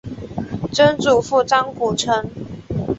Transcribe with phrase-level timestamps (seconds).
[0.71, 2.27] 曾祖父张谷成。